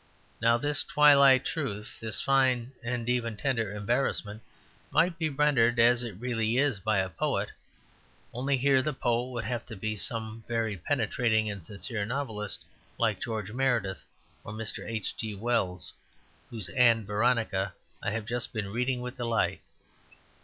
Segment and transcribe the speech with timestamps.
[0.41, 4.41] Now, this twilight truth, this fine and even tender embarrassment,
[4.89, 7.51] might be rendered, as it really is, by a poet,
[8.33, 12.65] only here the poet would have to be some very penetrating and sincere novelist,
[12.97, 14.03] like George Meredith,
[14.43, 14.83] or Mr.
[14.89, 15.15] H.
[15.17, 15.35] G.
[15.35, 15.93] Wells,
[16.49, 19.61] whose "Ann Veronica" I have just been reading with delight.